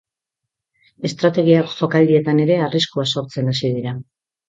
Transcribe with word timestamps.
Estrategia 1.09 1.61
jokaldietan 1.75 2.43
ere 2.49 2.61
arriskua 2.71 3.09
sortzen 3.15 3.55
hasi 3.57 3.75
dira. 3.81 3.99